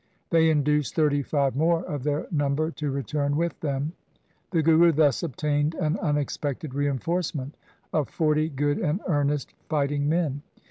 They 0.31 0.49
induced 0.49 0.95
thirty 0.95 1.21
five 1.21 1.55
more 1.55 1.83
of 1.85 2.01
their 2.01 2.25
number 2.31 2.71
to 2.71 2.89
return 2.89 3.35
with 3.37 3.59
them. 3.59 3.93
The 4.49 4.63
Guru 4.63 4.91
thus 4.91 5.21
obtained 5.21 5.75
an 5.75 5.99
unexpected 5.99 6.73
reinforcement 6.73 7.55
of 7.93 8.09
forty 8.09 8.49
good 8.49 8.79
and 8.79 8.99
earnest 9.07 9.53
fighting 9.69 10.09
men. 10.09 10.41